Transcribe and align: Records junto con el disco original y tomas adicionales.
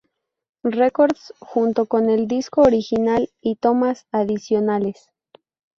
Records 0.63 1.31
junto 1.41 1.85
con 1.85 2.09
el 2.09 2.27
disco 2.27 2.61
original 2.61 3.29
y 3.39 3.57
tomas 3.57 4.07
adicionales. 4.11 5.11